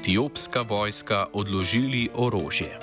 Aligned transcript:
Etiopska 0.00 0.62
vojska 0.62 1.26
odložili 1.32 2.08
orožje. 2.14 2.78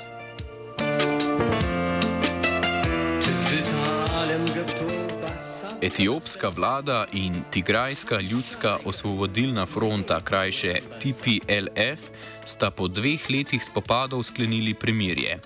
Etiopska 5.81 6.49
vlada 6.49 7.05
in 7.13 7.41
Tigrajska 7.51 8.21
ljudska 8.21 8.77
osvobodilna 8.85 9.65
fronta, 9.65 10.21
krajše 10.21 10.73
TPLF, 11.01 11.99
sta 12.45 12.71
po 12.71 12.87
dveh 12.87 13.29
letih 13.29 13.65
spopadov 13.65 14.23
sklenili 14.23 14.73
premirje. 14.73 15.39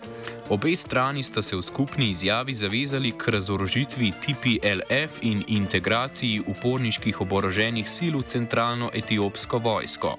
Obe 0.52 0.76
strani 0.76 1.24
sta 1.24 1.42
se 1.42 1.56
v 1.56 1.62
skupni 1.64 2.10
izjavi 2.10 2.54
zavezali 2.54 3.12
k 3.12 3.32
razorožitvi 3.32 4.12
TPLF 4.12 5.12
in 5.22 5.44
integraciji 5.48 6.42
uporniških 6.48 7.22
oboroženih 7.22 7.88
sil 7.96 8.20
v 8.20 8.28
centralno 8.28 8.90
etiopsko 8.94 9.62
vojsko. 9.64 10.18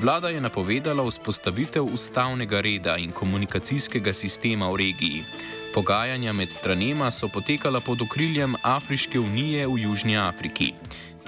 Vlada 0.00 0.32
je 0.32 0.40
napovedala 0.40 1.04
vzpostavitev 1.04 1.84
ustavnega 1.84 2.60
reda 2.60 2.96
in 2.96 3.12
komunikacijskega 3.12 4.14
sistema 4.14 4.70
v 4.72 4.76
regiji. 4.76 5.24
Pogajanja 5.74 6.32
med 6.32 6.52
stranema 6.52 7.10
so 7.10 7.28
potekala 7.28 7.80
pod 7.80 8.02
okriljem 8.02 8.54
Afriške 8.62 9.20
unije 9.20 9.66
v 9.66 9.78
Južnji 9.78 10.16
Afriki. 10.16 10.72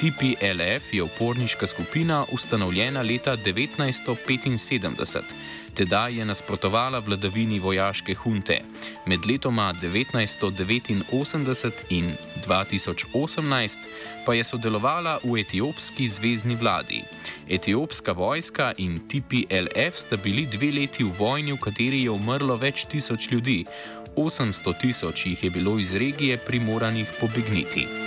TPLF 0.00 0.92
je 0.92 1.02
uporniška 1.02 1.66
skupina 1.66 2.26
ustanovljena 2.32 3.02
leta 3.02 3.36
1975. 3.36 5.20
Tedaj 5.74 6.18
je 6.18 6.24
nasprotovala 6.24 6.98
vladavini 6.98 7.58
vojaške 7.58 8.14
hunte. 8.14 8.62
Med 9.06 9.26
letoma 9.26 9.74
1989 9.82 11.70
in 11.90 12.14
2018 12.46 13.78
pa 14.26 14.34
je 14.34 14.44
sodelovala 14.44 15.18
v 15.24 15.36
etiopski 15.40 16.08
zvezdni 16.08 16.56
vladi. 16.56 17.04
Etiopska 17.48 18.12
vojska 18.12 18.72
in 18.78 19.00
TPLF 19.08 19.96
sta 19.96 20.16
bili 20.16 20.46
dve 20.46 20.72
leti 20.72 21.04
v 21.04 21.12
vojni, 21.18 21.52
v 21.52 21.60
kateri 21.60 22.02
je 22.02 22.10
umrlo 22.10 22.56
več 22.56 22.84
tisoč 22.84 23.30
ljudi. 23.30 23.64
800 24.16 24.80
tisoč 24.80 25.26
jih 25.26 25.44
je 25.44 25.50
bilo 25.50 25.78
iz 25.78 25.94
regije 25.94 26.38
primoranih 26.38 27.08
pobegniti. 27.20 27.99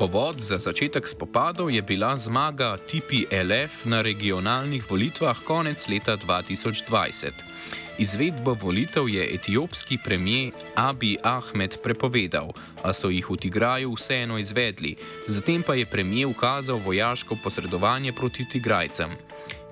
Povod 0.00 0.40
za 0.40 0.56
začetek 0.56 1.04
spopadov 1.04 1.68
je 1.68 1.84
bila 1.84 2.16
zmaga 2.16 2.80
TPLF 2.88 3.84
na 3.84 4.00
regionalnih 4.00 4.80
volitvah 4.88 5.36
konec 5.44 5.76
leta 5.92 6.16
2020. 6.16 7.36
Izvedbo 8.00 8.56
volitev 8.56 9.12
je 9.12 9.20
etiopski 9.34 10.00
premijer 10.00 10.56
Abi 10.72 11.20
Ahmed 11.20 11.84
prepovedal, 11.84 12.48
a 12.80 12.96
so 12.96 13.12
jih 13.12 13.28
v 13.28 13.36
Tigraju 13.36 13.92
vseeno 13.92 14.40
izvedli, 14.40 14.96
zatem 15.28 15.60
pa 15.60 15.76
je 15.76 15.84
premijer 15.84 16.32
ukazal 16.32 16.80
vojaško 16.80 17.36
posredovanje 17.44 18.16
proti 18.16 18.48
Tigrajcem. 18.48 19.29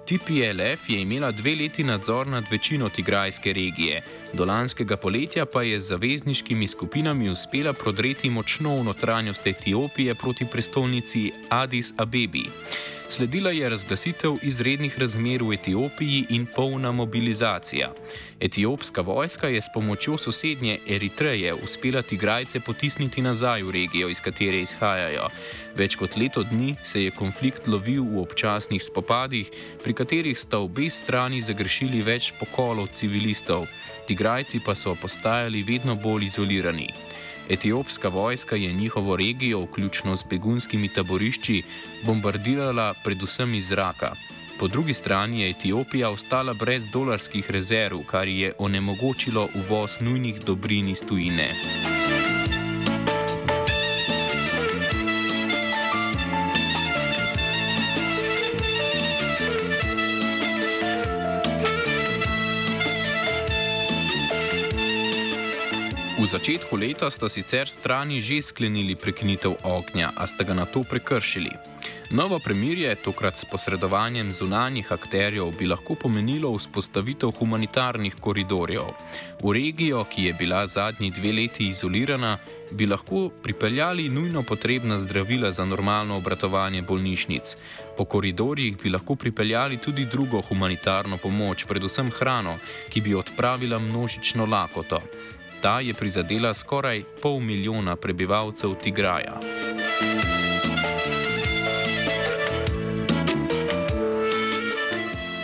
TPLF 0.09 0.89
je 0.89 1.01
imela 1.01 1.31
dve 1.31 1.55
leti 1.55 1.85
nadzor 1.85 2.27
nad 2.27 2.45
večino 2.51 2.89
tigrajske 2.89 3.53
regije, 3.53 4.03
do 4.33 4.45
lanskega 4.45 4.97
poletja 4.97 5.47
pa 5.47 5.63
je 5.63 5.81
z 5.81 5.87
zavezniškimi 5.87 6.67
skupinami 6.67 7.31
uspela 7.31 7.73
prodreti 7.73 8.31
močno 8.31 8.77
v 8.77 8.85
notranjost 8.85 9.47
Etiopije 9.47 10.15
proti 10.15 10.47
prestolnici 10.53 11.33
Addis 11.49 11.93
Abebi. 11.97 12.45
Sledila 13.11 13.51
je 13.51 13.69
razglasitev 13.69 14.35
izrednih 14.43 14.99
razmer 14.99 15.43
v 15.43 15.53
Etiopiji 15.53 16.27
in 16.29 16.47
polna 16.57 16.93
mobilizacija. 16.93 17.93
Etiopska 18.41 19.01
vojska 19.01 19.49
je 19.49 19.63
s 19.63 19.73
pomočjo 19.75 20.19
sosednje 20.19 20.79
Eritreje 20.89 21.55
uspela 21.55 22.03
Tigrajce 22.03 22.61
potisniti 22.61 23.23
nazaj 23.23 23.63
v 23.63 23.71
regijo, 23.71 24.09
iz 24.09 24.21
katere 24.21 24.61
izhajajo. 24.61 25.31
Več 25.77 25.97
kot 25.97 26.17
leto 26.17 26.43
dni 26.43 26.77
se 26.83 27.05
je 27.05 27.11
konflikt 27.11 27.67
lovil 27.67 28.05
v 28.05 28.21
občasnih 28.21 28.85
spopadih, 28.85 29.51
pri 29.85 29.93
katerih 29.93 30.39
sta 30.39 30.59
obe 30.59 30.91
strani 30.91 31.41
zagrešili 31.43 32.03
več 32.03 32.35
pokolov 32.41 32.93
civilistov, 32.93 33.67
Tigrajci 34.07 34.61
pa 34.61 34.75
so 34.75 34.95
postajali 34.95 35.63
vedno 35.63 35.97
bolj 35.97 36.29
izolirani. 36.29 36.93
Etiopska 37.49 38.09
vojska 38.09 38.57
je 38.57 38.73
njihovo 38.73 39.17
regijo, 39.17 39.61
vključno 39.61 40.17
z 40.17 40.25
begunskimi 40.31 40.89
taborišči, 40.89 41.63
bombardirala 42.03 42.95
predvsem 43.05 43.55
iz 43.55 43.69
zraka. 43.69 44.15
Po 44.59 44.69
drugi 44.69 44.95
strani 44.95 45.41
je 45.41 45.51
Etiopija 45.51 46.11
ostala 46.11 46.55
brez 46.55 46.87
dolarskih 46.87 47.51
rezerv, 47.51 47.99
kar 48.07 48.29
je 48.29 48.53
onemogočilo 48.59 49.49
uvoz 49.55 50.01
nujnih 50.01 50.41
dobrin 50.41 50.89
iz 50.89 51.05
tujine. 51.09 51.55
Začetku 66.29 66.77
leta 66.77 67.09
sta 67.09 67.25
sicer 67.29 67.69
strani 67.73 68.21
že 68.21 68.45
sklenili 68.45 68.93
prekinitev 68.93 69.65
ognja, 69.65 70.13
a 70.13 70.29
sta 70.29 70.45
ga 70.45 70.53
na 70.53 70.69
to 70.69 70.85
prekršili. 70.85 71.51
Novo 72.11 72.39
premirje, 72.39 72.95
tokrat 73.01 73.37
s 73.37 73.45
posredovanjem 73.45 74.33
zunanjih 74.33 74.93
akterjev, 74.93 75.53
bi 75.59 75.67
lahko 75.67 75.95
pomenilo 75.95 76.53
vzpostavitev 76.53 77.33
humanitarnih 77.39 78.17
koridorjev. 78.21 78.93
V 79.41 79.53
regijo, 79.53 80.05
ki 80.05 80.25
je 80.25 80.33
bila 80.35 80.67
zadnji 80.67 81.11
dve 81.11 81.33
leti 81.33 81.69
izolirana, 81.69 82.39
bi 82.73 82.87
lahko 82.87 83.29
pripeljali 83.43 84.09
nujno 84.09 84.43
potrebna 84.43 84.99
zdravila 84.99 85.53
za 85.53 85.65
normalno 85.65 86.17
obratovanje 86.17 86.83
bolnišnic. 86.83 87.57
Po 87.97 88.05
koridorjih 88.05 88.77
bi 88.83 88.91
lahko 88.91 89.17
pripeljali 89.17 89.79
tudi 89.79 90.05
drugo 90.05 90.41
humanitarno 90.41 91.17
pomoč, 91.17 91.65
predvsem 91.65 92.11
hrano, 92.11 92.59
ki 92.89 93.01
bi 93.01 93.15
odpravila 93.15 93.79
množično 93.79 94.47
lakoto. 94.47 95.01
Ta 95.63 95.81
je 95.81 95.95
prizadela 95.95 96.55
skoraj 96.55 97.03
pol 97.23 97.41
milijona 97.41 97.97
prebivalcev 97.97 98.75
Tigraja. 98.83 99.41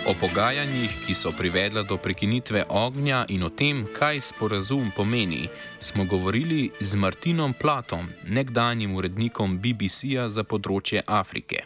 O 0.07 0.13
pogajanjih, 0.21 0.99
ki 1.07 1.15
so 1.15 1.33
privedla 1.39 1.83
do 1.83 1.97
prekinitve 1.97 2.65
ognja 2.69 3.25
in 3.29 3.43
o 3.43 3.49
tem, 3.49 3.87
kaj 3.93 4.21
sporazum 4.21 4.91
pomeni, 4.97 5.49
smo 5.81 6.05
govorili 6.05 6.71
z 6.81 6.97
Martinom 6.97 7.55
Platom, 7.61 8.09
nekdanjim 8.29 8.95
urednikom 8.97 9.59
BBC-ja 9.59 10.29
za 10.29 10.45
področje 10.45 11.03
Afrike. 11.07 11.65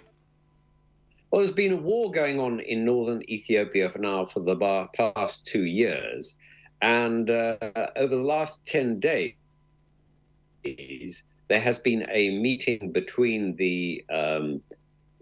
Well, 1.31 1.45
there's 1.45 1.57
been 1.57 1.73
a 1.73 1.83
war 1.83 2.09
going 2.11 2.41
on 2.41 2.61
in 2.61 2.85
northern 2.85 3.21
Ethiopia 3.29 3.91
for 3.91 3.99
now 3.99 4.25
for 4.25 4.41
the 4.41 4.57
past 4.97 5.47
two 5.47 5.65
years. 5.65 6.39
And 6.81 7.31
uh, 7.31 7.57
over 7.97 8.15
the 8.15 8.23
last 8.23 8.67
10 8.67 9.01
days, 9.01 9.35
there 10.63 11.61
has 11.61 11.79
been 11.79 12.07
a 12.11 12.31
meeting 12.31 12.93
between 12.93 13.57
the 13.57 14.05
um, 14.11 14.61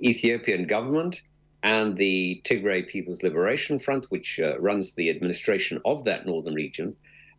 Ethiopian 0.02 0.66
government 0.66 1.22
and 1.62 1.96
the 1.96 2.40
Tigray 2.44 2.86
People's 2.86 3.22
Liberation 3.22 3.78
Front, 3.78 4.06
which 4.10 4.38
uh, 4.38 4.58
runs 4.60 4.92
the 4.92 5.10
administration 5.10 5.80
of 5.84 6.04
that 6.04 6.26
northern 6.26 6.54
region. 6.54 6.94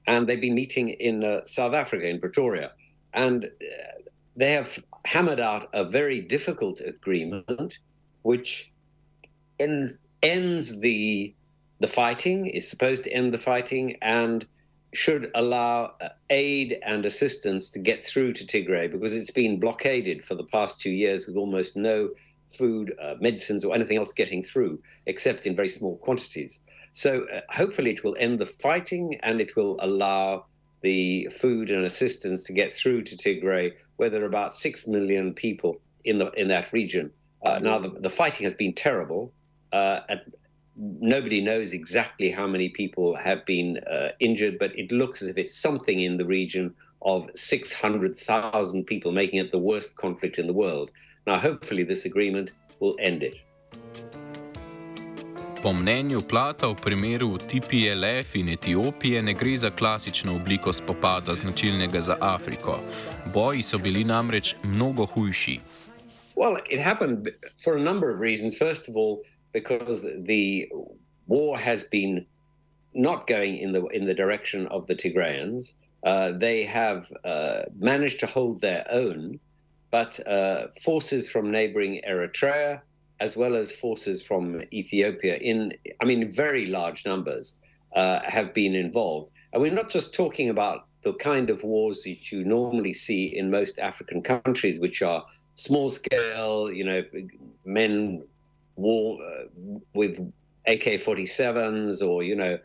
And 0.08 0.28
they've 0.28 0.42
been 0.42 0.56
meeting 0.56 0.90
in 0.90 1.24
uh, 1.24 1.42
South 1.46 1.74
Africa, 1.74 2.10
in 2.10 2.20
Pretoria. 2.20 2.72
And 3.14 3.46
uh, 3.46 3.48
they 4.36 4.54
have 4.54 4.84
hammered 5.06 5.40
out 5.40 5.70
a 5.74 5.84
very 5.84 6.22
difficult 6.22 6.82
agreement, 6.82 7.80
which 8.24 8.72
ends, 9.60 9.98
ends 10.24 10.80
the 10.80 11.34
the 11.80 11.88
fighting, 11.88 12.48
is 12.48 12.70
supposed 12.70 13.04
to 13.04 13.12
end 13.12 13.34
the 13.34 13.38
fighting, 13.38 13.98
and 14.02 14.46
should 14.94 15.30
allow 15.36 15.94
uh, 16.02 16.10
aid 16.30 16.80
and 16.86 17.06
assistance 17.06 17.70
to 17.70 17.80
get 17.80 18.04
through 18.04 18.34
to 18.34 18.46
Tigray 18.46 18.92
because 18.92 19.14
it's 19.14 19.32
been 19.32 19.60
blockaded 19.60 20.24
for 20.24 20.36
the 20.36 20.46
past 20.46 20.80
two 20.80 20.92
years 20.92 21.28
with 21.28 21.36
almost 21.36 21.76
no 21.76 22.10
food, 22.48 22.94
uh, 23.02 23.16
medicines, 23.20 23.66
or 23.66 23.76
anything 23.76 23.98
else 23.98 24.14
getting 24.14 24.42
through, 24.42 24.82
except 25.06 25.46
in 25.46 25.56
very 25.56 25.68
small 25.68 25.98
quantities. 25.98 26.62
So 26.94 27.26
uh, 27.26 27.42
hopefully 27.50 27.92
it 27.92 28.04
will 28.04 28.16
end 28.20 28.40
the 28.40 28.46
fighting 28.46 29.20
and 29.22 29.42
it 29.42 29.56
will 29.56 29.78
allow 29.82 30.46
the 30.82 31.28
food 31.28 31.70
and 31.70 31.86
assistance 31.86 32.44
to 32.46 32.54
get 32.54 32.74
through 32.74 33.04
to 33.04 33.18
Tigray, 33.18 33.74
where 33.98 34.10
there 34.10 34.24
are 34.24 34.28
about 34.28 34.54
six 34.54 34.88
million 34.88 35.34
people 35.34 35.82
in 36.06 36.18
the 36.18 36.32
in 36.32 36.48
that 36.48 36.72
region. 36.72 37.12
Uh, 37.44 37.60
now 37.60 37.78
the, 37.78 37.90
the, 37.90 38.10
fighting 38.10 38.44
has 38.46 38.54
been 38.54 38.74
terrible. 38.74 39.32
Uh, 39.72 40.00
at, 40.10 40.26
nobody 40.78 41.42
knows 41.42 41.74
exactly 41.74 42.30
how 42.30 42.48
many 42.48 42.70
people 42.70 43.16
have 43.16 43.46
been 43.46 43.80
uh, 43.92 44.10
injured, 44.20 44.60
but 44.60 44.78
it 44.78 44.92
looks 44.92 45.22
as 45.22 45.28
if 45.28 45.38
it's 45.38 45.56
something 45.56 46.02
in 46.02 46.18
the 46.18 46.26
region 46.26 46.74
of 47.02 47.30
600,000 47.34 48.84
people, 48.86 49.12
making 49.12 49.40
it 49.40 49.52
the 49.52 49.58
worst 49.58 49.96
conflict 49.96 50.38
in 50.38 50.48
the 50.48 50.54
world. 50.54 50.92
Now, 51.26 51.38
hopefully, 51.38 51.84
this 51.84 52.06
agreement 52.06 52.52
will 52.80 52.96
end 53.00 53.24
it. 53.24 53.44
Po 55.62 55.74
mnenju 55.74 56.22
Plauta 56.22 56.68
v 56.68 56.76
primeru 56.76 57.38
TPLF 57.38 58.36
in 58.36 58.50
Etiopije 58.50 59.22
ne 59.22 59.34
gre 59.34 59.58
za 59.58 59.70
klasično 59.70 60.36
obliko 60.36 60.74
spopada 60.74 61.36
značilnega 61.36 62.02
za 62.02 62.18
Afriko. 62.22 62.80
Boji 63.34 63.64
so 63.64 63.78
bili 63.78 64.04
namreč 64.04 64.56
mnogo 64.64 65.06
hujši. 65.06 65.60
Well, 66.36 66.58
it 66.70 66.80
happened 66.80 67.28
for 67.64 67.78
a 67.78 67.82
number 67.82 68.14
of 68.14 68.20
reasons. 68.20 68.58
First 68.58 68.90
of 68.90 68.96
all, 68.96 69.18
because 69.52 70.02
the 70.02 70.72
war 71.28 71.58
has 71.58 71.84
been 71.84 72.26
not 72.94 73.28
going 73.28 73.58
in 73.58 73.72
the 73.72 73.86
in 73.88 74.06
the 74.06 74.14
direction 74.14 74.68
of 74.68 74.88
the 74.88 74.96
Tigrayans. 74.96 75.74
Uh, 76.04 76.32
they 76.32 76.64
have 76.64 77.12
uh, 77.26 77.64
managed 77.78 78.20
to 78.20 78.28
hold 78.28 78.62
their 78.62 78.86
own, 78.92 79.40
but 79.92 80.26
uh, 80.28 80.68
forces 80.82 81.30
from 81.30 81.52
neighboring 81.52 82.02
Eritrea, 82.08 82.82
as 83.20 83.36
well 83.36 83.56
as 83.56 83.72
forces 83.72 84.22
from 84.22 84.62
Ethiopia, 84.72 85.38
in 85.38 85.74
I 86.02 86.06
mean 86.06 86.32
very 86.32 86.66
large 86.66 87.06
numbers, 87.06 87.60
uh, 87.96 88.20
have 88.24 88.54
been 88.54 88.76
involved. 88.76 89.32
And 89.54 89.62
we're 89.62 89.72
not 89.72 89.90
just 89.90 90.14
talking 90.14 90.50
about 90.50 90.88
the 91.04 91.14
kind 91.14 91.50
of 91.50 91.64
wars 91.64 92.04
that 92.04 92.32
you 92.32 92.44
normally 92.44 92.94
see 92.94 93.38
in 93.38 93.50
most 93.50 93.80
African 93.80 94.22
countries, 94.22 94.80
which 94.80 95.02
are 95.02 95.26
small 95.56 95.90
scale, 95.90 96.72
you 96.72 96.84
know, 96.84 97.04
men 97.66 98.24
war 98.78 99.20
uh, 99.22 99.80
with 99.94 100.20
AK-47s 100.68 102.06
or 102.06 102.24
you 102.24 102.36
know 102.36 102.58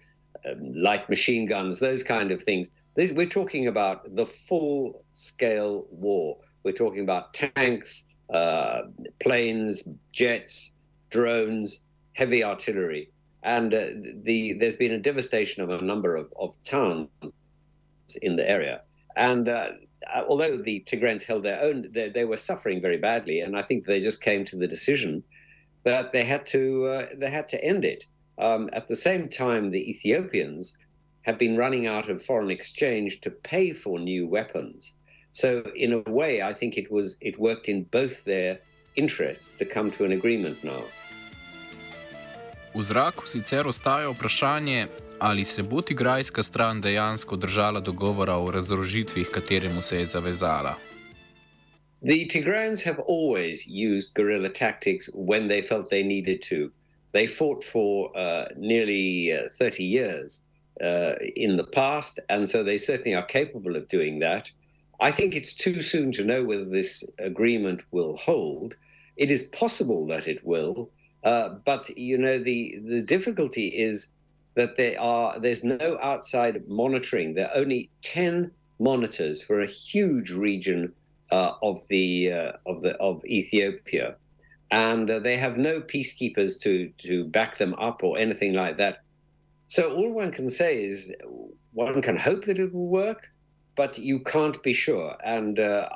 um, 0.49 0.75
light 0.75 1.09
machine 1.09 1.47
guns, 1.47 1.79
those 1.79 2.03
kind 2.03 2.33
of 2.33 2.43
things. 2.43 2.71
This, 2.95 3.13
we're 3.13 3.27
talking 3.27 3.69
about 3.69 4.15
the 4.15 4.27
full 4.27 5.05
scale 5.15 5.87
war. 5.91 6.39
We're 6.63 6.73
talking 6.73 7.03
about 7.03 7.33
tanks, 7.33 8.05
uh, 8.33 8.83
planes, 9.23 9.89
jets, 10.13 10.73
drones, 11.11 11.85
heavy 12.15 12.45
artillery, 12.45 13.11
and 13.43 13.73
uh, 13.73 13.87
the 14.25 14.55
there's 14.55 14.77
been 14.77 14.93
a 14.93 14.99
devastation 14.99 15.63
of 15.63 15.71
a 15.71 15.81
number 15.81 16.17
of, 16.17 16.33
of 16.39 16.61
towns 16.63 17.09
in 18.21 18.37
the 18.37 18.49
area. 18.49 18.83
And 19.17 19.49
uh, 19.49 19.69
although 20.29 20.57
the 20.57 20.85
Tigrayans 20.87 21.23
held 21.23 21.43
their 21.43 21.61
own, 21.63 21.89
they, 21.93 22.09
they, 22.09 22.25
were 22.25 22.37
suffering 22.37 22.81
very 22.81 22.97
badly, 22.97 23.41
and 23.41 23.57
I 23.57 23.63
think 23.63 23.85
they 23.85 24.01
just 24.01 24.23
came 24.23 24.45
to 24.47 24.57
the 24.57 24.67
decision 24.67 25.23
that 25.85 26.13
they 26.13 26.25
had 26.25 26.47
to 26.47 26.87
uh, 26.87 27.07
they 27.17 27.31
had 27.31 27.49
to 27.49 27.65
end 27.65 27.85
it. 27.85 28.07
Um, 28.39 28.71
at 28.73 28.89
the 28.89 28.97
same 28.97 29.29
time, 29.29 29.71
the 29.71 29.91
Ethiopians 29.91 30.77
have 31.23 31.39
been 31.39 31.57
running 31.57 31.87
out 31.87 32.09
of 32.09 32.23
foreign 32.23 32.51
exchange 32.51 33.21
to 33.21 33.31
pay 33.31 33.73
for 33.73 33.99
new 33.99 34.27
weapons. 34.27 34.93
So, 35.33 35.63
in 35.77 35.93
a 35.93 36.11
way, 36.11 36.43
I 36.43 36.53
think 36.53 36.77
it 36.77 36.91
was 36.91 37.17
it 37.21 37.39
worked 37.39 37.69
in 37.69 37.85
both 37.85 38.25
their 38.25 38.59
interests 38.97 39.59
to 39.59 39.65
come 39.65 39.91
to 39.93 40.05
an 40.05 40.13
agreement 40.13 40.65
now. 40.65 40.85
V 42.75 42.83
zraku 42.83 43.27
sicer 43.27 43.67
ostaja 43.69 44.09
vprašanje, 44.09 44.87
ali 45.19 45.45
se 45.45 45.63
bo 45.63 45.83
tigrajska 45.83 46.43
stran 46.43 46.81
dejansko 46.81 47.37
držala 47.37 47.81
dogovora 47.81 48.37
o 48.37 48.51
razorožitvi, 48.51 49.25
kateremu 49.25 49.83
se 49.83 49.99
je 49.99 50.07
zavezala. 50.07 50.92
The 52.05 52.27
Tigrayans 52.27 52.83
have 52.83 52.99
always 52.99 53.69
used 53.69 54.15
guerrilla 54.15 54.49
tactics 54.49 55.09
when 55.15 55.47
they 55.47 55.63
felt 55.63 55.89
they 55.89 56.03
needed 56.03 56.43
to. 56.43 56.73
They 57.13 57.29
fought 57.29 57.63
for 57.63 58.17
uh, 58.19 58.47
nearly 58.57 59.33
uh, 59.33 59.49
30 59.53 59.85
years 59.85 60.41
uh, 60.83 61.13
in 61.37 61.55
the 61.57 61.65
past, 61.65 62.19
and 62.29 62.49
so 62.49 62.65
they 62.65 62.77
certainly 62.77 63.15
are 63.15 63.23
capable 63.23 63.77
of 63.77 63.87
doing 63.87 64.19
that. 64.19 64.51
I 64.99 65.13
think 65.13 65.37
it's 65.37 65.55
too 65.55 65.81
soon 65.81 66.11
to 66.13 66.25
know 66.25 66.43
whether 66.43 66.65
this 66.65 67.05
agreement 67.21 67.85
will 67.93 68.17
hold. 68.17 68.75
It 69.17 69.31
is 69.31 69.45
possible 69.45 70.05
that 70.09 70.27
it 70.27 70.45
will, 70.45 70.91
uh, 71.23 71.51
but 71.65 71.97
you 71.97 72.19
know 72.19 72.39
the 72.39 72.81
the 72.85 73.03
difficulty 73.03 73.69
is 73.69 74.09
that 74.55 74.75
there 74.75 75.01
are 75.01 75.39
there's 75.39 75.63
no 75.63 75.99
outside 76.03 76.67
monitoring. 76.67 77.35
There 77.35 77.49
are 77.49 77.57
only 77.57 77.91
ten 78.01 78.51
monitors 78.81 79.41
for 79.43 79.61
a 79.61 79.67
huge 79.67 80.33
region 80.33 80.93
uh, 81.33 81.55
of 81.63 81.81
the 81.89 82.31
uh, 82.31 82.53
of 82.67 82.83
the 82.83 82.95
of 82.99 83.25
Ethiopia, 83.25 84.17
and 84.71 85.11
uh, 85.11 85.19
they 85.19 85.37
have 85.37 85.57
no 85.57 85.81
peacekeepers 85.81 86.61
to 86.61 86.93
to 86.99 87.25
back 87.25 87.57
them 87.57 87.75
up 87.75 88.05
or 88.05 88.19
anything 88.19 88.53
like 88.53 88.77
that. 88.77 88.99
So 89.67 89.95
all 89.97 90.13
one 90.13 90.31
can 90.31 90.51
say 90.51 90.85
is 90.85 91.13
one 91.73 92.03
can 92.03 92.19
hope 92.19 92.45
that 92.45 92.59
it 92.59 92.75
will 92.75 92.89
work, 92.89 93.31
but 93.77 93.99
you 93.99 94.21
can't 94.21 94.63
be 94.63 94.75
sure. 94.75 95.17
And 95.25 95.59
uh, 95.59 95.89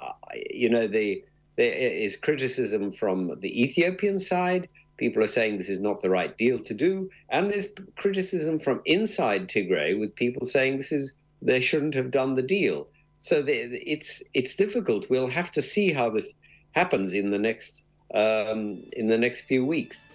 you 0.50 0.70
know 0.70 0.86
the 0.86 1.22
there 1.56 1.72
is 1.72 2.16
criticism 2.16 2.90
from 2.90 3.38
the 3.40 3.62
Ethiopian 3.62 4.18
side 4.18 4.68
people 4.96 5.22
are 5.22 5.26
saying 5.38 5.58
this 5.58 5.68
is 5.68 5.80
not 5.80 6.00
the 6.00 6.08
right 6.10 6.36
deal 6.38 6.58
to 6.58 6.74
do, 6.74 7.10
and 7.28 7.50
there's 7.50 7.68
criticism 7.96 8.58
from 8.58 8.80
inside 8.86 9.48
Tigray 9.48 9.98
with 9.98 10.14
people 10.14 10.46
saying 10.46 10.78
this 10.78 10.92
is 10.92 11.12
they 11.42 11.60
shouldn't 11.60 11.94
have 11.94 12.10
done 12.10 12.34
the 12.34 12.42
deal. 12.42 12.88
So 13.20 13.42
the, 13.42 13.52
it's 13.86 14.22
it's 14.34 14.56
difficult. 14.56 15.10
We'll 15.10 15.30
have 15.30 15.50
to 15.52 15.62
see 15.62 15.92
how 15.92 16.10
this 16.10 16.34
happens 16.72 17.12
in 17.12 17.30
the 17.30 17.38
next 17.38 17.82
um, 18.14 18.82
in 18.92 19.08
the 19.08 19.18
next 19.18 19.46
few 19.48 19.64
weeks. 19.64 20.08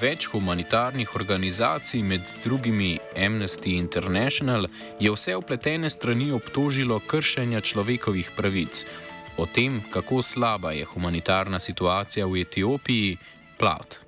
Več 0.00 0.28
humanitarnih 0.30 1.16
organizacij, 1.16 2.02
med 2.02 2.28
drugimi 2.44 2.98
Amnesty 3.16 3.74
International, 3.74 4.68
je 5.00 5.10
vse 5.10 5.34
upletene 5.36 5.90
strani 5.90 6.30
obtožilo 6.32 7.00
kršenja 7.10 7.60
človekovih 7.60 8.30
pravic. 8.36 8.84
o 9.40 9.46
tem, 9.46 9.82
kako 9.90 10.22
slaba 10.22 10.72
je 10.72 10.84
humanitarna 10.84 11.60
situacija 11.60 12.26
v 12.26 12.40
Etiopiji, 12.40 13.16
plat. 13.58 13.98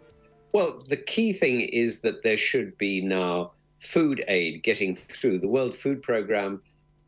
Well, 0.53 0.85
the 0.89 0.97
key 0.97 1.33
thing 1.33 1.61
is 1.61 2.01
that 2.01 2.23
there 2.23 2.37
should 2.37 2.77
be 2.79 3.01
now 3.01 3.53
food 3.83 4.25
aid 4.29 4.63
getting 4.63 4.95
through. 4.95 5.41
The 5.41 5.49
World 5.49 5.75
Food 5.75 6.03
Programme, 6.03 6.63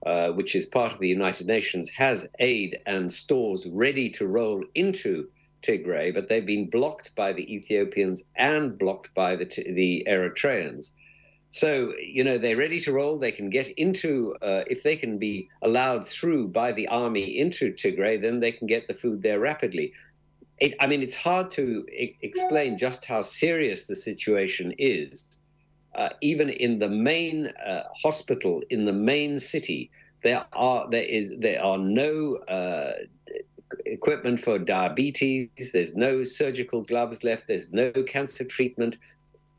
uh, 0.04 0.28
which 0.30 0.54
is 0.54 0.66
part 0.66 0.92
of 0.92 0.98
the 0.98 1.08
United 1.08 1.46
Nations, 1.46 1.88
has 1.90 2.28
aid 2.40 2.78
and 2.86 3.10
stores 3.10 3.66
ready 3.66 4.10
to 4.10 4.26
roll 4.26 4.62
into 4.74 5.28
Tigray, 5.62 6.12
but 6.12 6.28
they've 6.28 6.44
been 6.44 6.68
blocked 6.68 7.14
by 7.14 7.32
the 7.32 7.54
Ethiopians 7.54 8.22
and 8.36 8.76
blocked 8.78 9.14
by 9.14 9.34
the, 9.36 9.46
the 9.74 10.06
Eritreans. 10.10 10.90
So, 11.52 11.94
you 12.02 12.24
know, 12.24 12.36
they're 12.36 12.56
ready 12.56 12.80
to 12.80 12.92
roll. 12.92 13.16
They 13.16 13.30
can 13.30 13.48
get 13.48 13.68
into, 13.78 14.34
uh, 14.42 14.64
if 14.66 14.82
they 14.82 14.96
can 14.96 15.18
be 15.18 15.48
allowed 15.62 16.04
through 16.04 16.48
by 16.48 16.72
the 16.72 16.88
army 16.88 17.38
into 17.38 17.72
Tigray, 17.72 18.20
then 18.20 18.40
they 18.40 18.50
can 18.50 18.66
get 18.66 18.88
the 18.88 18.94
food 18.94 19.22
there 19.22 19.38
rapidly. 19.38 19.92
It, 20.58 20.74
I 20.80 20.88
mean, 20.88 21.02
it's 21.02 21.14
hard 21.14 21.50
to 21.52 21.86
I- 21.98 22.16
explain 22.22 22.76
just 22.76 23.04
how 23.04 23.22
serious 23.22 23.86
the 23.86 23.96
situation 23.96 24.74
is. 24.78 25.24
Uh, 25.94 26.10
even 26.20 26.48
in 26.48 26.78
the 26.78 26.88
main 26.88 27.46
uh, 27.66 27.84
hospital 28.02 28.62
in 28.70 28.84
the 28.84 28.92
main 28.92 29.38
city, 29.38 29.90
there 30.22 30.44
are 30.52 30.88
there 30.90 31.04
is 31.04 31.34
there 31.38 31.62
are 31.62 31.78
no 31.78 32.36
uh, 32.48 32.94
equipment 33.86 34.40
for 34.40 34.58
diabetes. 34.58 35.72
There's 35.72 35.94
no 35.94 36.24
surgical 36.24 36.82
gloves 36.82 37.24
left. 37.24 37.46
There's 37.46 37.72
no 37.72 37.92
cancer 37.92 38.44
treatment 38.44 38.98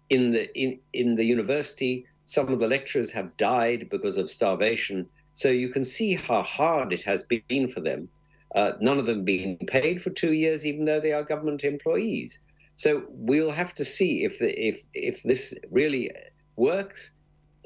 in 0.09 0.31
the 0.31 0.53
in, 0.57 0.79
in 0.93 1.15
the 1.15 1.25
university 1.25 2.05
some 2.25 2.51
of 2.51 2.59
the 2.59 2.67
lecturers 2.67 3.11
have 3.11 3.35
died 3.37 3.87
because 3.89 4.17
of 4.17 4.29
starvation 4.29 5.07
so 5.35 5.49
you 5.49 5.69
can 5.69 5.83
see 5.83 6.13
how 6.13 6.41
hard 6.41 6.93
it 6.93 7.01
has 7.01 7.23
been 7.23 7.67
for 7.67 7.81
them 7.81 8.07
uh, 8.55 8.71
none 8.79 8.99
of 8.99 9.05
them 9.05 9.23
being 9.23 9.57
paid 9.67 10.01
for 10.01 10.09
two 10.11 10.33
years 10.33 10.65
even 10.65 10.85
though 10.85 10.99
they 10.99 11.11
are 11.11 11.23
government 11.23 11.63
employees 11.63 12.39
so 12.75 13.03
we'll 13.09 13.51
have 13.51 13.73
to 13.73 13.85
see 13.85 14.23
if 14.23 14.39
the, 14.39 14.49
if 14.59 14.83
if 14.93 15.23
this 15.23 15.53
really 15.71 16.11
works 16.55 17.11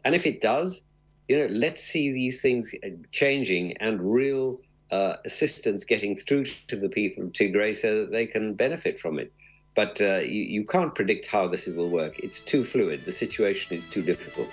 and 0.05 0.15
if 0.15 0.25
it 0.25 0.41
does 0.41 0.85
you 1.27 1.37
know 1.37 1.47
let's 1.47 1.83
see 1.83 2.11
these 2.11 2.41
things 2.41 2.73
changing 3.11 3.75
and 3.77 4.01
real 4.01 4.59
uh, 4.91 5.15
assistance 5.25 5.83
getting 5.83 6.15
through 6.15 6.45
to 6.67 6.75
the 6.75 6.89
people 6.89 7.23
of 7.23 7.31
Tigray 7.31 7.75
so 7.75 7.99
that 7.99 8.11
they 8.11 8.25
can 8.25 8.55
benefit 8.55 8.99
from 8.99 9.19
it 9.19 9.31
But 9.75 10.01
uh, 10.01 10.19
you, 10.19 10.43
you 10.43 10.65
can't 10.65 10.93
predict 10.93 11.27
how 11.27 11.47
this 11.47 11.65
will 11.67 11.89
work. 11.89 12.19
It's 12.19 12.41
too 12.41 12.65
fluid. 12.65 13.03
The 13.05 13.11
situation 13.11 13.73
is 13.73 13.85
too 13.85 14.01
difficult. 14.01 14.49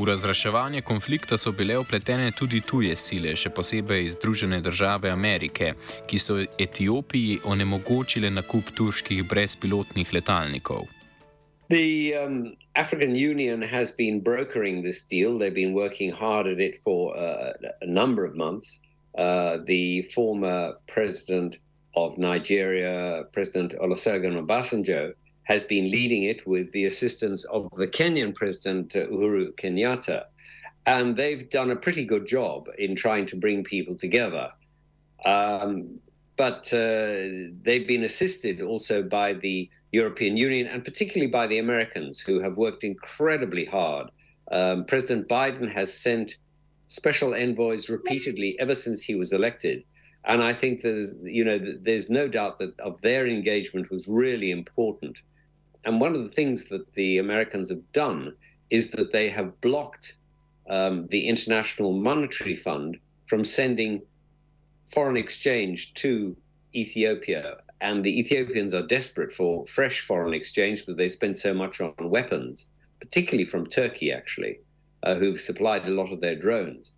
V 0.00 0.04
razreševanje 0.06 0.80
konflikta 0.80 1.38
so 1.38 1.52
bile 1.52 1.78
upletene 1.78 2.30
tudi 2.32 2.60
tuje 2.64 2.94
sile, 2.96 3.34
še 3.36 3.50
posebej 3.52 4.06
Združene 4.14 4.60
države 4.64 5.10
Amerike, 5.12 5.74
ki 6.08 6.18
so 6.18 6.38
Etiopiji 6.40 7.42
onemogočile 7.44 8.30
nakup 8.32 8.70
turških 8.78 9.20
brezpilotnih 9.28 10.14
letalnikov. 10.16 10.86
The 11.68 12.16
um, 12.16 12.56
African 12.74 13.12
Union 13.12 13.60
has 13.62 13.92
been 13.92 14.24
brokering 14.24 14.82
this 14.82 15.02
deal. 15.02 15.36
They've 15.38 15.54
been 15.54 15.74
working 15.74 16.12
hard 16.12 16.46
at 16.46 16.60
it 16.60 16.80
for 16.82 17.12
uh, 17.14 17.52
a 17.82 17.86
number 17.86 18.24
of 18.24 18.34
months. 18.34 18.80
Uh, 19.18 19.58
the 19.66 20.08
former 20.14 20.80
president 20.86 21.58
of 21.94 22.16
Nigeria, 22.16 23.24
President 23.32 23.74
Olusegun 23.76 24.40
Obasanjo, 24.40 25.12
has 25.50 25.64
been 25.64 25.90
leading 25.90 26.22
it 26.22 26.46
with 26.46 26.70
the 26.70 26.84
assistance 26.84 27.42
of 27.56 27.68
the 27.72 27.88
Kenyan 27.88 28.32
President 28.32 28.94
uh, 28.94 29.00
Uhuru 29.06 29.52
Kenyatta. 29.60 30.20
And 30.86 31.16
they've 31.16 31.50
done 31.50 31.72
a 31.72 31.76
pretty 31.76 32.04
good 32.04 32.24
job 32.24 32.68
in 32.78 32.94
trying 32.94 33.26
to 33.26 33.36
bring 33.36 33.64
people 33.64 33.96
together. 33.96 34.46
Um, 35.24 35.98
but 36.36 36.72
uh, 36.72 37.50
they've 37.64 37.88
been 37.94 38.04
assisted 38.04 38.60
also 38.60 39.02
by 39.02 39.34
the 39.34 39.68
European 39.90 40.36
Union 40.36 40.68
and 40.68 40.84
particularly 40.84 41.30
by 41.30 41.48
the 41.48 41.58
Americans, 41.58 42.20
who 42.20 42.38
have 42.38 42.56
worked 42.56 42.84
incredibly 42.84 43.64
hard. 43.64 44.06
Um, 44.52 44.84
President 44.84 45.28
Biden 45.28 45.68
has 45.70 45.92
sent 45.92 46.36
special 46.86 47.34
envoys 47.34 47.90
repeatedly 47.90 48.56
ever 48.60 48.76
since 48.76 49.02
he 49.02 49.16
was 49.16 49.32
elected. 49.32 49.82
And 50.26 50.44
I 50.44 50.52
think 50.52 50.82
there's, 50.82 51.14
you 51.24 51.44
know, 51.44 51.58
there's 51.58 52.08
no 52.08 52.28
doubt 52.28 52.58
that 52.60 52.78
of 52.78 53.00
their 53.00 53.26
engagement 53.26 53.90
was 53.90 54.06
really 54.06 54.52
important. 54.52 55.22
And 55.84 56.00
one 56.00 56.14
of 56.14 56.22
the 56.22 56.28
things 56.28 56.66
that 56.66 56.94
the 56.94 57.18
Americans 57.18 57.68
have 57.70 57.92
done 57.92 58.34
is 58.70 58.90
that 58.90 59.12
they 59.12 59.28
have 59.30 59.60
blocked 59.60 60.16
um, 60.68 61.06
the 61.10 61.26
International 61.26 61.92
Monetary 61.92 62.56
Fund 62.56 62.98
from 63.26 63.44
sending 63.44 64.02
foreign 64.92 65.16
exchange 65.16 65.94
to 65.94 66.36
Ethiopia. 66.74 67.58
And 67.80 68.04
the 68.04 68.20
Ethiopians 68.20 68.74
are 68.74 68.86
desperate 68.86 69.32
for 69.32 69.66
fresh 69.66 70.00
foreign 70.00 70.34
exchange 70.34 70.80
because 70.80 70.96
they 70.96 71.08
spend 71.08 71.36
so 71.36 71.54
much 71.54 71.80
on 71.80 71.94
weapons, 71.98 72.66
particularly 73.00 73.48
from 73.48 73.66
Turkey, 73.66 74.12
actually, 74.12 74.58
uh, 75.02 75.14
who've 75.14 75.40
supplied 75.40 75.86
a 75.86 75.90
lot 75.90 76.12
of 76.12 76.20
their 76.20 76.36
drones. 76.36 76.92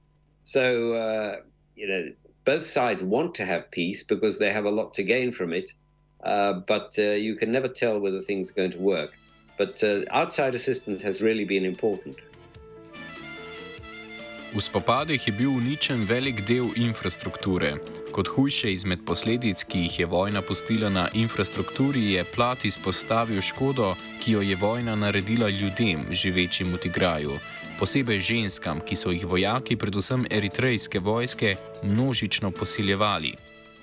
So, 0.44 0.94
uh, 0.94 1.36
you 1.76 1.86
know, 1.86 2.12
both 2.44 2.66
sides 2.66 3.02
want 3.02 3.34
to 3.36 3.44
have 3.44 3.70
peace 3.70 4.02
because 4.02 4.38
they 4.38 4.52
have 4.52 4.64
a 4.64 4.70
lot 4.70 4.92
to 4.94 5.04
gain 5.04 5.30
from 5.30 5.52
it. 5.52 5.70
Uh, 6.22 6.60
but 6.66 6.94
uh, 6.98 7.02
you 7.02 7.34
can 7.34 7.50
never 7.50 7.68
tell 7.68 7.98
whether 7.98 8.22
things 8.22 8.50
are 8.50 8.54
going 8.54 8.72
to 8.72 8.78
work. 8.78 9.10
But 9.58 9.82
uh, 9.82 10.02
outside 10.10 10.54
assistance 10.54 11.02
has 11.02 11.20
really 11.20 11.44
been 11.44 11.64
important. 11.64 12.16
V 14.52 14.60
spopadih 14.60 15.26
je 15.26 15.32
bil 15.32 15.48
uničen 15.48 16.04
velik 16.04 16.42
del 16.44 16.76
infrastrukture. 16.76 17.76
Kot 18.12 18.28
hujše 18.28 18.72
izmed 18.72 19.00
posledic, 19.06 19.64
ki 19.64 19.78
jih 19.78 20.00
je 20.00 20.06
vojna 20.06 20.42
pustila 20.42 20.90
na 20.92 21.08
infrastrukturi, 21.14 22.02
je 22.12 22.24
plat 22.24 22.64
izpostavil 22.64 23.40
škodo, 23.40 23.94
ki 24.20 24.32
jo 24.32 24.42
je 24.42 24.56
vojna 24.56 24.96
naredila 24.96 25.48
ljudem, 25.48 26.04
živečim 26.10 26.72
v 26.72 26.78
Tigraju, 26.84 27.38
posebej 27.80 28.20
ženskam, 28.20 28.84
ki 28.84 28.96
so 28.96 29.10
jih 29.10 29.24
vojaki, 29.24 29.76
predvsem 29.76 30.26
eritrejske 30.30 31.00
vojske, 31.00 31.56
množično 31.82 32.50
posiljevali. 32.50 33.32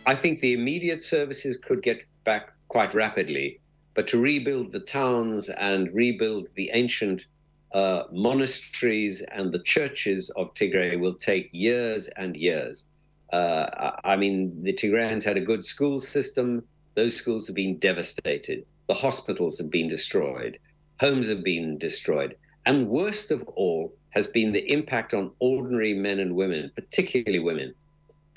Mislim, 0.05 0.37
da 0.37 0.45
bi 0.45 0.85
lahko 0.85 1.09
službe 1.09 1.65
vrnili 1.65 2.08
nazaj 2.25 2.43
quite 2.67 2.93
rapidly, 2.93 3.59
but 3.93 4.07
to 4.07 4.21
rebuild 4.21 4.71
the 4.71 4.79
towns 4.79 5.49
and 5.49 5.89
rebuild 5.93 6.47
the 6.55 6.69
ancient 6.73 7.25
uh, 7.73 8.03
monasteries 8.11 9.21
and 9.31 9.51
the 9.51 9.59
churches 9.59 10.29
of 10.31 10.53
Tigray 10.53 10.99
will 10.99 11.15
take 11.15 11.49
years 11.51 12.07
and 12.17 12.35
years. 12.35 12.85
Uh, 13.31 13.91
I 14.03 14.15
mean, 14.15 14.63
the 14.63 14.73
Tigrayans 14.73 15.23
had 15.23 15.37
a 15.37 15.41
good 15.41 15.63
school 15.63 15.99
system. 15.99 16.63
Those 16.95 17.15
schools 17.15 17.45
have 17.47 17.55
been 17.55 17.77
devastated. 17.77 18.65
The 18.87 18.95
hospitals 18.95 19.57
have 19.59 19.69
been 19.69 19.87
destroyed. 19.87 20.57
Homes 20.99 21.29
have 21.29 21.43
been 21.43 21.77
destroyed. 21.77 22.35
And 22.65 22.87
worst 22.87 23.31
of 23.31 23.47
all 23.49 23.93
has 24.11 24.27
been 24.27 24.51
the 24.51 24.71
impact 24.71 25.13
on 25.13 25.31
ordinary 25.39 25.93
men 25.93 26.19
and 26.19 26.35
women, 26.35 26.71
particularly 26.73 27.39
women. 27.39 27.73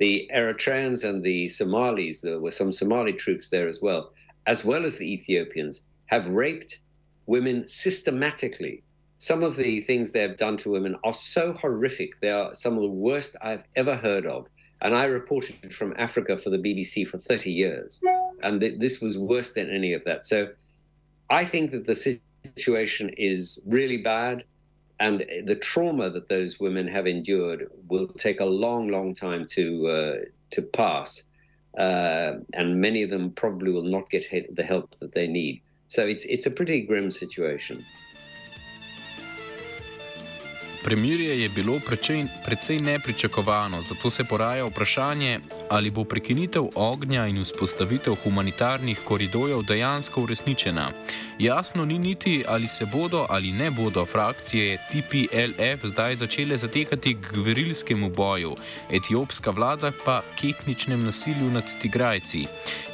The 0.03 0.29
Eritreans 0.35 1.09
and 1.09 1.23
the 1.23 1.47
Somalis, 1.47 2.23
there 2.23 2.41
were 2.41 2.51
some 2.51 2.73
Somali 2.73 3.13
troops 3.13 3.51
there 3.51 3.69
as 3.69 3.81
well, 3.81 4.13
as 4.47 4.65
well 4.65 4.85
as 4.85 4.99
the 4.99 5.09
Ethiopians, 5.15 5.83
have 6.07 6.29
raped 6.29 6.79
women 7.27 7.69
systematically 7.69 8.83
some 9.19 9.45
of 9.45 9.55
the 9.55 9.81
things 9.83 10.11
they 10.11 10.23
have 10.23 10.37
done 10.37 10.57
to 10.57 10.73
women 10.73 10.97
are 11.05 11.15
so 11.15 11.53
horrific. 11.53 12.21
They 12.21 12.33
are 12.33 12.53
some 12.53 12.75
of 12.75 12.83
the 12.83 12.89
worst 12.89 13.37
I've 13.41 13.63
ever 13.77 13.95
heard 13.95 14.27
of. 14.27 14.49
And 14.81 14.97
I 14.97 15.05
reported 15.05 15.73
from 15.73 15.95
Africa 15.97 16.37
for 16.37 16.51
the 16.51 16.59
BBC 16.59 17.07
for 17.07 17.19
30 17.19 17.53
years. 17.53 18.01
And 18.43 18.61
th- 18.61 18.81
this 18.81 19.01
was 19.01 19.17
worse 19.17 19.53
than 19.53 19.71
any 19.71 19.93
of 19.93 20.03
that. 20.07 20.25
So 20.25 20.49
I 21.31 21.45
think 21.45 21.71
that 21.71 21.87
the 21.87 21.95
situation 22.57 23.11
is 23.11 23.63
really 23.65 23.99
bad. 23.99 24.43
And 25.03 25.25
the 25.45 25.57
trauma 25.57 26.11
that 26.11 26.29
those 26.29 26.61
women 26.61 26.87
have 26.87 27.09
endured 27.09 27.69
will 27.89 28.07
take 28.07 28.39
a 28.39 28.45
long, 28.45 28.87
long 28.87 29.15
time 29.15 29.47
to, 29.57 29.89
uh, 29.89 30.17
to 30.51 30.63
pass. 30.63 31.25
Uh, 31.77 32.35
and 32.53 32.81
many 32.81 33.03
of 33.03 33.11
them 33.11 33.33
probably 33.33 33.73
will 33.73 33.83
not 33.97 34.11
get 34.11 34.25
the 34.55 34.63
help 34.63 34.95
that 35.01 35.11
they 35.11 35.27
need. 35.27 35.61
So 35.89 36.07
it's, 36.07 36.25
it's 36.27 36.47
a 36.47 36.53
pretty 36.53 36.87
grim 36.87 37.11
situation. 37.11 37.85
Premirje 40.85 41.43
je 41.43 41.49
bilo 41.49 41.81
precej, 41.87 42.25
precej 42.45 42.79
nepričakovano, 42.79 43.83
zato 43.83 44.11
se 44.11 44.25
poraja 44.25 44.65
vprašanje, 44.67 45.41
ali 45.71 45.91
bo 45.91 46.05
prekinitev 46.05 46.65
ognja 46.75 47.27
in 47.27 47.43
vzpostavitev 47.43 48.15
humanitarnih 48.25 49.01
koridorjev 49.05 49.63
dejansko 49.63 50.23
uresničena. 50.23 50.91
Jasno 51.39 51.85
ni 51.85 51.99
niti, 51.99 52.45
ali 52.49 52.69
se 52.69 52.87
bodo 52.87 53.27
ali 53.31 53.53
ne 53.53 53.71
bodo 53.71 54.07
frakcije 54.07 54.79
TPLF 54.91 55.85
zdaj 55.85 56.17
začele 56.17 56.57
zatekati 56.57 57.15
k 57.15 57.33
gverilskemu 57.35 58.11
boju, 58.11 58.57
etiopska 58.91 59.51
vlada 59.51 59.93
pa 60.05 60.23
k 60.41 60.45
etničnem 60.45 61.05
nasilju 61.05 61.51
nad 61.51 61.81
Tigrajci. 61.81 62.47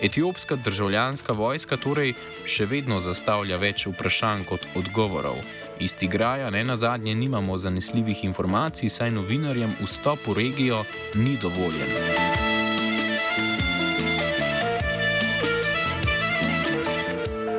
Etiopska 0.02 0.56
državljanska 0.56 1.32
vojska 1.32 1.76
torej 1.76 2.14
še 2.44 2.66
vedno 2.66 3.00
zastavlja 3.00 3.56
več 3.56 3.86
vprašanj 3.86 4.44
kot 4.44 4.66
odgovorov. 4.74 5.40
Iz 5.80 5.94
Tigraja 5.96 6.50
ne 6.50 6.64
na 6.64 6.76
zadnje 6.76 7.14
nimamo 7.14 7.58
zanesljivih 7.78 8.24
informacij, 8.24 8.88
saj 8.88 9.10
novinarjem 9.10 9.76
vstop 9.84 10.26
v 10.26 10.34
regijo 10.34 10.84
ni 11.14 11.38
dovoljen. 11.42 12.57